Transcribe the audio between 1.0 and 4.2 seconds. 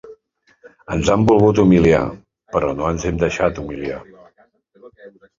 han volgut humiliar, però no ens hem deixat humiliar.